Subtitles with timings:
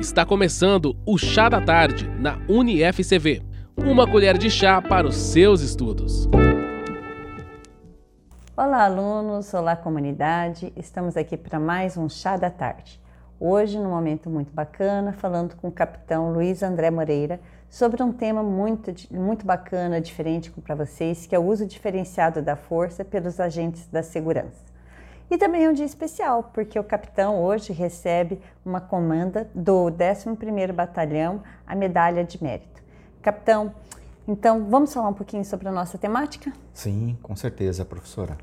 [0.00, 3.42] Está começando o Chá da Tarde na UniFCV.
[3.76, 6.28] Uma colher de chá para os seus estudos.
[8.56, 9.52] Olá, alunos!
[9.52, 10.72] Olá, comunidade!
[10.76, 13.00] Estamos aqui para mais um Chá da Tarde.
[13.40, 18.40] Hoje, num momento muito bacana, falando com o capitão Luiz André Moreira sobre um tema
[18.40, 23.88] muito, muito bacana, diferente para vocês, que é o uso diferenciado da força pelos agentes
[23.88, 24.67] da segurança.
[25.30, 30.72] E também é um dia especial, porque o capitão hoje recebe uma comanda do 11º
[30.72, 32.82] Batalhão, a Medalha de Mérito.
[33.20, 33.74] Capitão,
[34.26, 36.50] então vamos falar um pouquinho sobre a nossa temática?
[36.72, 38.38] Sim, com certeza, professora.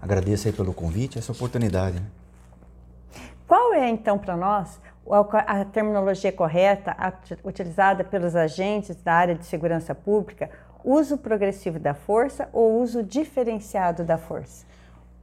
[0.00, 1.98] Agradeço aí pelo convite, essa oportunidade.
[1.98, 2.06] Né?
[3.46, 4.80] Qual é então para nós
[5.46, 6.94] a terminologia correta
[7.42, 10.50] utilizada pelos agentes da área de segurança pública?
[10.84, 14.68] Uso progressivo da força ou uso diferenciado da força?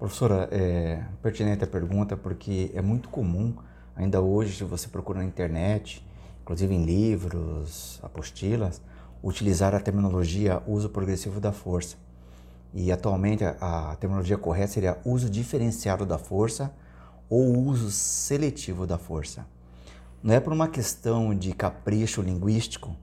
[0.06, 3.56] Professora, é pertinente a pergunta porque é muito comum
[3.96, 6.06] ainda hoje você procura na internet,
[6.44, 8.84] inclusive em livros, apostilas,
[9.24, 11.98] utilizar a terminologia uso progressivo da força.
[12.72, 16.72] E atualmente a, terminologia correta seria uso diferenciado da força
[17.28, 19.44] ou uso seletivo da força.
[20.22, 22.96] Não é por uma questão de capricho linguístico,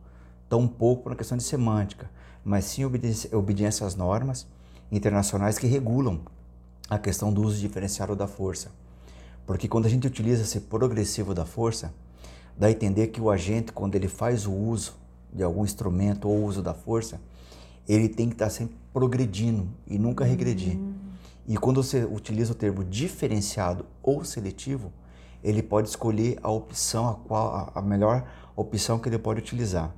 [0.48, 2.09] tampouco por uma questão de semântica,
[2.45, 4.47] mas sim obediência às normas
[4.93, 6.21] internacionais que regulam
[6.89, 8.71] a questão do uso diferenciado da força.
[9.47, 11.93] Porque quando a gente utiliza esse progressivo da força,
[12.57, 14.95] dá a entender que o agente, quando ele faz o uso
[15.33, 17.21] de algum instrumento ou uso da força,
[17.89, 20.77] ele tem que estar sempre progredindo e nunca regredir.
[20.77, 20.95] Uhum.
[21.47, 24.93] E quando você utiliza o termo diferenciado ou seletivo,
[25.43, 29.93] ele pode escolher a opção, a, qual, a melhor opção que ele pode utilizar.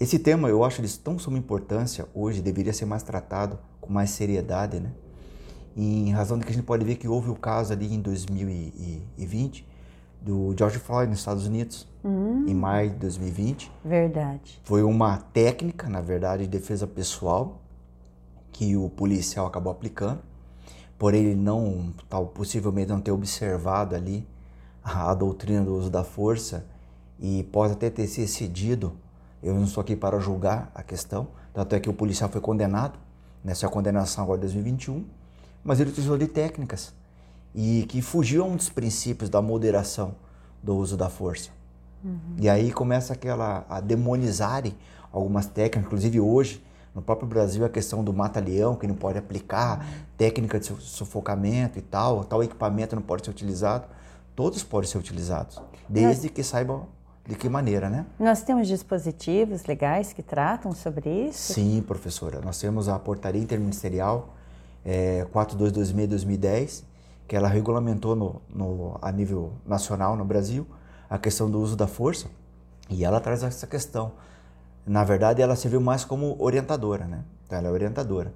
[0.00, 4.10] Esse tema eu acho de tão suma importância hoje, deveria ser mais tratado com mais
[4.10, 4.90] seriedade, né?
[5.76, 9.66] Em razão de que a gente pode ver que houve o caso ali em 2020
[10.20, 12.44] do George Floyd nos Estados Unidos, hum.
[12.46, 13.72] em maio de 2020.
[13.84, 14.60] Verdade.
[14.62, 17.60] Foi uma técnica, na verdade, de defesa pessoal
[18.52, 20.20] que o policial acabou aplicando,
[20.98, 24.26] por ele não, tal, possivelmente não ter observado ali
[24.84, 26.64] a, a doutrina do uso da força
[27.18, 28.92] e pode até ter se excedido.
[29.42, 32.96] Eu não estou aqui para julgar a questão, tanto é que o policial foi condenado
[33.42, 35.04] nessa condenação agora de 2021
[35.64, 36.92] mas ele utilizou de técnicas
[37.54, 40.14] e que fugiam dos princípios da moderação
[40.62, 41.50] do uso da força.
[42.04, 42.18] Uhum.
[42.38, 44.74] E aí começa aquela a demonizarem
[45.12, 46.64] algumas técnicas, inclusive hoje
[46.94, 49.84] no próprio Brasil a questão do mata-leão que não pode aplicar, uhum.
[50.16, 53.86] técnica de sufocamento e tal, tal equipamento não pode ser utilizado.
[54.34, 56.86] Todos podem ser utilizados, desde que saibam
[57.26, 58.06] de que maneira, né?
[58.18, 61.52] Nós temos dispositivos legais que tratam sobre isso?
[61.52, 62.40] Sim, professora.
[62.40, 64.34] Nós temos a portaria interministerial
[64.84, 66.84] é, 4226-2010,
[67.26, 70.66] que ela regulamentou no, no, a nível nacional no Brasil
[71.08, 72.28] a questão do uso da força
[72.88, 74.12] e ela traz essa questão.
[74.86, 77.24] Na verdade, ela serviu mais como orientadora, né?
[77.46, 78.34] Então, ela é orientadora.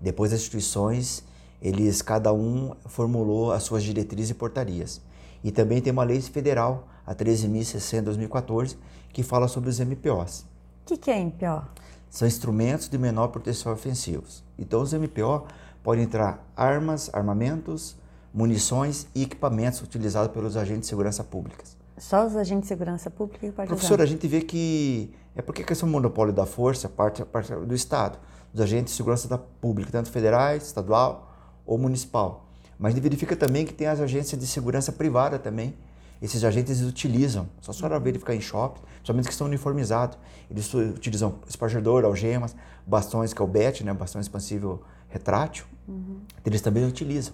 [0.00, 1.24] Depois as instituições,
[1.62, 5.00] eles cada um formulou as suas diretrizes e portarias.
[5.42, 8.76] E também tem uma lei federal, a 13.060/2014,
[9.12, 10.40] que fala sobre os MPOs.
[10.82, 11.62] O que, que é MPO?
[12.10, 14.42] São instrumentos de menor proteção ofensivos.
[14.58, 15.46] Então, os MPO
[15.84, 17.94] pode entrar armas, armamentos,
[18.32, 21.62] munições e equipamentos utilizados pelos agentes de segurança pública.
[21.98, 25.64] Só os agentes de segurança pública podem Professor, a gente vê que é porque a
[25.64, 28.18] questão do monopólio da força parte, parte do Estado,
[28.52, 31.32] dos agentes de segurança da pública, tanto federais, estadual
[31.66, 32.48] ou municipal.
[32.78, 35.76] Mas verifica também que tem as agências de segurança privada também.
[36.20, 40.16] Esses agentes eles utilizam, só a senhora verificar em shopping, somente que estão uniformizados.
[40.50, 42.56] Eles utilizam espargedor, algemas,
[42.86, 44.82] bastões, que é o BET, né, bastão expansível
[45.14, 46.18] retrátil, uhum.
[46.44, 47.32] eles também utilizam.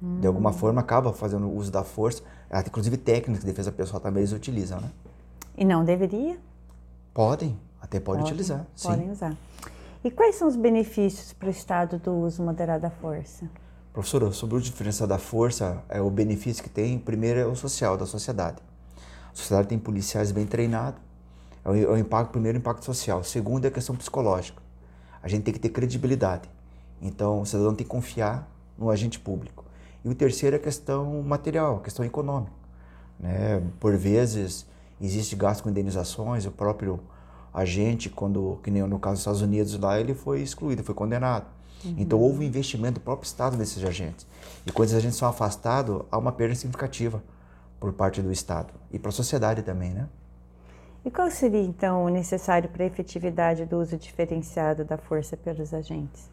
[0.00, 0.20] Uhum.
[0.20, 2.22] De alguma forma acaba fazendo uso da força,
[2.66, 4.90] inclusive técnicas de defesa pessoal também eles utilizam, né?
[5.56, 6.38] E não deveria?
[7.12, 8.66] Podem, até podem, podem utilizar.
[8.82, 9.12] Podem sim.
[9.12, 9.36] usar.
[10.02, 13.48] E quais são os benefícios para o Estado do uso moderado da força?
[13.92, 17.96] Professora, sobre o diferencial da força, é o benefício que tem, primeiro é o social,
[17.96, 18.56] da sociedade.
[19.32, 21.00] A sociedade tem policiais bem treinados,
[21.64, 23.22] é o, é o impacto, primeiro, o impacto social.
[23.22, 24.60] Segundo, é a questão psicológica.
[25.22, 26.53] A gente tem que ter credibilidade.
[27.00, 28.48] Então, o cidadão tem que confiar
[28.78, 29.64] no agente público.
[30.04, 32.52] E o terceiro é a questão material, a questão econômica.
[33.18, 33.62] Né?
[33.80, 34.66] Por vezes,
[35.00, 37.00] existe gasto com indenizações, o próprio
[37.52, 41.46] agente, quando, que nem no caso dos Estados Unidos lá, ele foi excluído, foi condenado.
[41.84, 41.94] Uhum.
[41.98, 44.26] Então, houve um investimento do próprio Estado nesses agentes.
[44.66, 47.22] E quando esses agentes são afastados, há uma perda significativa
[47.78, 50.08] por parte do Estado e para a sociedade também, né?
[51.04, 55.74] E qual seria, então, o necessário para a efetividade do uso diferenciado da força pelos
[55.74, 56.30] agentes?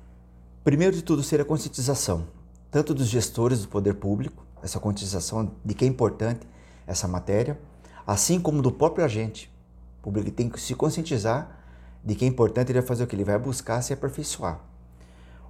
[0.64, 2.28] Primeiro de tudo, seria a conscientização,
[2.70, 6.48] tanto dos gestores do poder público, essa conscientização de que é importante
[6.86, 7.60] essa matéria,
[8.06, 9.52] assim como do próprio agente.
[10.00, 11.60] O público tem que se conscientizar
[12.04, 13.16] de que é importante ele vai fazer o que?
[13.16, 14.60] Ele vai buscar se aperfeiçoar.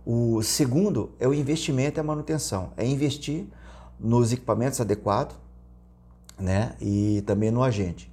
[0.05, 2.71] O segundo é o investimento e a manutenção.
[2.77, 3.45] É investir
[3.99, 5.35] nos equipamentos adequados
[6.39, 6.75] né?
[6.79, 8.11] e também no agente.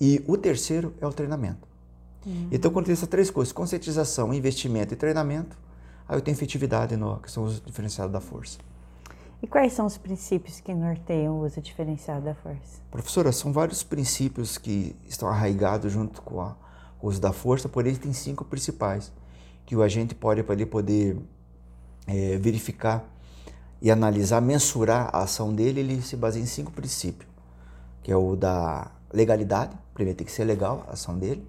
[0.00, 1.66] E o terceiro é o treinamento.
[2.26, 2.48] Uhum.
[2.50, 5.56] Então, quando tem essas três coisas, conscientização, investimento e treinamento,
[6.08, 8.58] aí eu tenho efetividade na questão do uso diferenciado da força.
[9.42, 12.80] E quais são os princípios que norteiam o uso diferenciado da força?
[12.90, 16.54] Professora, são vários princípios que estão arraigados junto com, o
[17.08, 19.12] uso da força, porém tem cinco principais
[19.66, 21.18] que o agente pode para ele poder
[22.06, 23.04] é, verificar
[23.82, 27.28] e analisar, mensurar a ação dele, ele se baseia em cinco princípios,
[28.02, 31.46] que é o da legalidade, primeiro tem que ser legal a ação dele,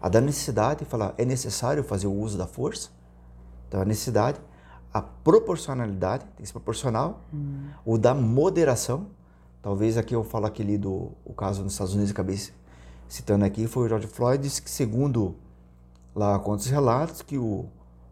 [0.00, 2.90] a da necessidade, falar é necessário fazer o uso da força,
[3.74, 4.40] então a necessidade,
[4.92, 7.70] a proporcionalidade, tem que ser proporcional, hum.
[7.84, 9.08] o da moderação,
[9.60, 12.38] talvez aqui eu falo aquele do o caso nos Estados Unidos, acabei
[13.08, 15.34] citando aqui, foi o George Floyd, disse que segundo
[16.14, 17.66] lá conta os relatos que o,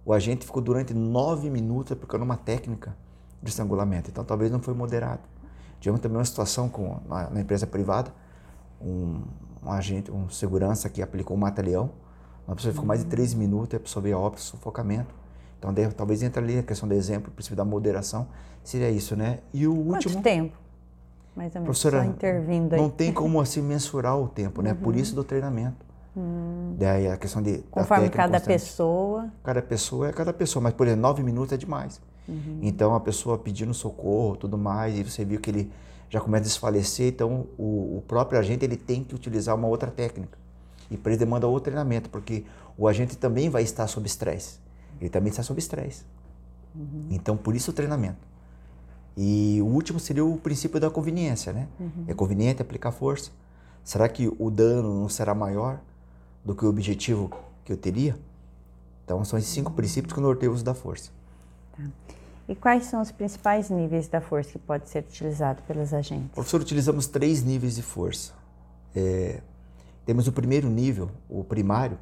[0.05, 2.97] o agente ficou durante nove minutos aplicando uma técnica
[3.41, 4.11] de estrangulamento.
[4.11, 5.23] Então talvez não foi moderado.
[5.79, 8.12] Tivemos também uma situação com, na, na empresa privada,
[8.81, 9.23] um,
[9.62, 11.93] um, agente, um segurança que aplicou um mata-leão.
[12.49, 15.21] Uma pessoa ficou mais de três minutos e a pessoa veio a óbito, sufocamento.
[15.62, 18.26] Então deve, talvez entre ali a questão do exemplo, o princípio da moderação,
[18.64, 19.38] seria isso, né?
[19.55, 20.20] E o Quanto último...
[20.20, 20.59] tempo?
[21.37, 22.81] Mais ou menos, professora, só intervindo aí.
[22.81, 24.73] Não tem como assim mensurar o tempo, né?
[24.73, 24.79] Uhum.
[24.79, 25.87] Por isso do treinamento.
[26.17, 26.75] Hum.
[26.76, 27.59] Daí a questão de.
[27.70, 28.53] Conforme cada constante.
[28.53, 29.29] pessoa.
[29.44, 32.00] Cada pessoa é cada pessoa, mas por exemplo, nove minutos é demais.
[32.29, 32.59] Uhum.
[32.61, 35.70] Então a pessoa pedindo socorro, tudo mais, e você viu que ele
[36.11, 39.93] já começa a desfalecer, então o, o próprio agente ele tem que utilizar uma outra
[39.93, 40.37] técnica.
[40.91, 42.44] E para ele demanda outro treinamento, porque
[42.76, 44.61] o agente também vai estar sob estresse.
[45.00, 46.04] Ele também está sob estresse.
[46.74, 47.08] Uhum.
[47.10, 48.26] Então por isso o treinamento.
[49.16, 51.68] E o último seria o princípio da conveniência, né?
[51.78, 52.04] Uhum.
[52.08, 53.30] É conveniente aplicar força.
[53.84, 55.80] Será que o dano não será maior?
[56.44, 57.30] do que o objetivo
[57.64, 58.16] que eu teria.
[59.04, 61.10] Então, são esses cinco princípios que norteiam o uso da força.
[61.76, 61.82] Tá.
[62.48, 66.30] E quais são os principais níveis da força que pode ser utilizado pelos agentes?
[66.34, 68.32] Professor, utilizamos três níveis de força.
[68.94, 69.40] É,
[70.04, 71.96] temos o primeiro nível, o primário,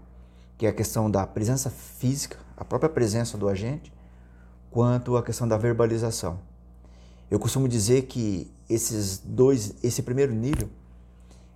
[0.60, 3.90] que é a questão da presença física, a própria presença do agente,
[4.70, 6.38] quanto a questão da verbalização.
[7.30, 10.68] Eu costumo dizer que esses dois, esse primeiro nível,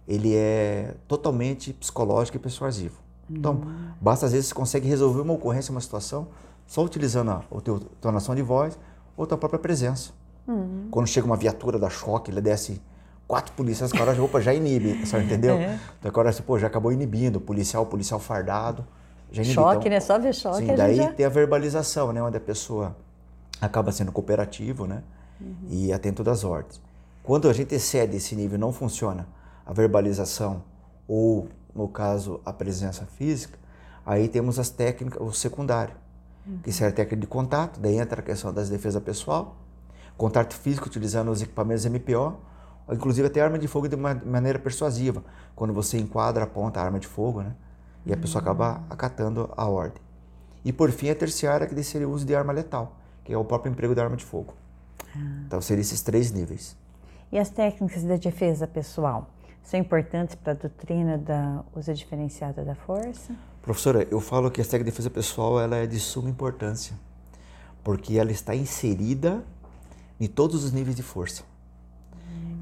[0.09, 2.99] ele é totalmente psicológico e persuasivo.
[3.29, 3.61] Então, uhum.
[3.61, 6.29] Então, basta às vezes você consegue resolver uma ocorrência, uma situação,
[6.67, 8.79] só utilizando a, a tua tonação de voz
[9.19, 10.12] ou a tua própria presença.
[10.49, 10.89] Uhum.
[10.91, 12.81] Quando chega uma viatura da choque, ele desce
[13.26, 15.56] quatro policiais, cara opa, já inibe, só entendeu?
[15.56, 15.79] É.
[15.99, 18.87] Então agora assim, pô, já acabou inibindo, policial, policial fardado,
[19.31, 19.55] já inibe.
[19.55, 20.00] Choque, então, né?
[20.00, 20.67] Só ver choque.
[20.67, 21.12] Sim, daí já...
[21.12, 22.23] tem a verbalização, né?
[22.23, 22.97] Onde a pessoa
[23.61, 25.03] acaba sendo cooperativo, né?
[25.41, 25.55] Uhum.
[25.69, 26.81] E atento das ordens.
[27.23, 29.27] Quando a gente excede esse nível não funciona,
[29.67, 30.62] a verbalização
[31.09, 33.59] ou, no caso, a presença física,
[34.05, 35.94] aí temos as técnicas, o secundário,
[36.47, 36.59] uhum.
[36.62, 39.56] que seria a técnica de contato, daí entra a questão das defesa pessoal,
[40.17, 42.37] contato físico utilizando os equipamentos MPO,
[42.90, 45.22] inclusive até arma de fogo de uma maneira persuasiva,
[45.54, 47.54] quando você enquadra, aponta a arma de fogo, né?
[48.04, 48.84] E a pessoa acaba uhum.
[48.90, 50.02] acatando a ordem.
[50.64, 53.44] E por fim, a terciária, que seria o uso de arma letal, que é o
[53.44, 54.54] próprio emprego da arma de fogo.
[55.14, 55.19] Ah.
[55.46, 56.76] Então, seriam esses três níveis.
[57.32, 59.31] E as técnicas de defesa pessoal?
[59.64, 63.34] são importantes para a doutrina da uso diferenciada da força?
[63.62, 66.94] Professora, eu falo que a técnica de defesa pessoal ela é de suma importância,
[67.82, 69.43] porque ela está inserida
[70.20, 71.43] em todos os níveis de força.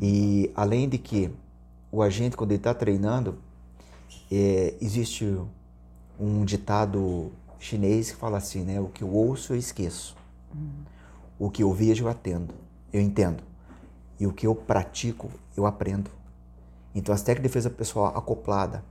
[0.00, 1.30] E além de que
[1.90, 3.36] o agente, quando ele está treinando,
[4.30, 5.38] é, existe
[6.18, 8.80] um ditado chinês que fala assim, né?
[8.80, 10.16] O que eu ouço eu esqueço,
[10.54, 10.70] hum.
[11.38, 12.54] o que eu vejo eu atendo,
[12.92, 13.42] eu entendo,
[14.18, 16.10] e o que eu pratico eu aprendo.
[16.94, 18.84] Então, as técnicas de defesa pessoal acoplada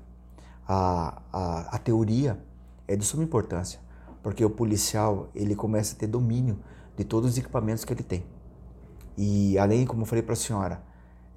[0.68, 2.40] à, à, à teoria
[2.88, 3.80] é de suma importância,
[4.24, 6.60] porque o policial ele começa a ter domínio
[6.98, 8.24] de todos os equipamentos que ele tem.
[9.18, 10.82] E além, como eu falei para a senhora,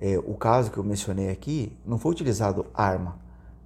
[0.04, 3.16] é, o caso que eu mencionei aqui, não foi utilizado arma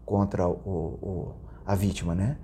[0.07, 1.35] contra o, o,
[1.67, 2.37] a vítima, né?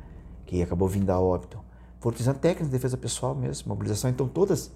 [0.44, 1.60] Que acabou vindo a óbito.
[2.00, 4.10] Foi utilizando técnicas de defesa pessoal mesmo, mobilização.
[4.10, 4.72] Então, todas,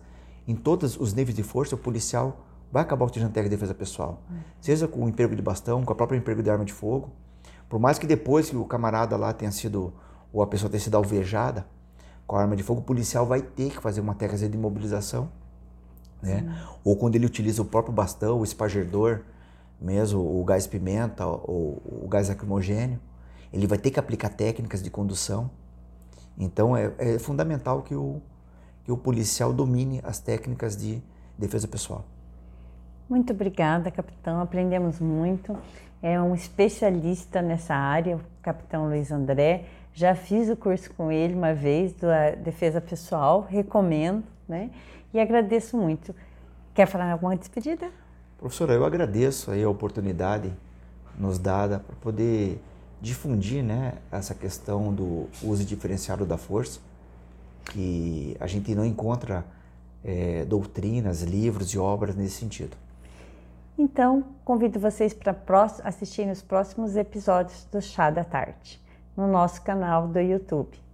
[0.47, 4.23] em todos os níveis de força, o policial vai acabar utilizando técnica de defesa pessoal.
[4.31, 4.37] Uhum.
[4.61, 7.11] Seja com o emprego de bastão, com a própria emprego de arma de fogo.
[7.69, 9.93] Por mais que depois que o camarada lá tenha sido,
[10.33, 11.67] ou a pessoa tenha sido alvejada
[12.25, 15.29] com a arma de fogo, o policial vai ter que fazer uma técnica de imobilização.
[16.23, 16.45] Né?
[16.85, 19.21] Ou quando ele utiliza o próprio bastão, o espargedor,
[19.81, 22.99] mesmo o gás pimenta, ou o gás lacrimogênio,
[23.53, 25.51] ele vai ter que aplicar técnicas de condução.
[26.37, 28.21] Então é, é fundamental que o,
[28.85, 31.03] que o policial domine as técnicas de
[31.37, 32.05] defesa pessoal.
[33.09, 34.41] Muito obrigada, capitão.
[34.41, 35.57] Aprendemos muito.
[36.03, 39.65] É um especialista nessa área, o capitão Luiz André.
[39.95, 44.71] Já fiz o curso com ele uma vez, da defesa pessoal, recomendo, né?
[45.13, 46.15] E agradeço muito.
[46.75, 47.91] Quer falar alguma despedida?
[48.37, 50.53] Professora, eu agradeço aí a oportunidade
[51.19, 52.61] nos dada para poder
[53.01, 56.79] difundir né, essa questão do uso diferenciado da força,
[57.65, 59.45] que a gente não encontra
[60.05, 62.77] é, doutrinas, livros e obras nesse sentido.
[63.81, 65.33] Então, convido vocês para
[65.85, 68.81] assistirem os próximos episódios do Chá da Tarde,
[69.17, 70.88] no nosso canal do YouTube.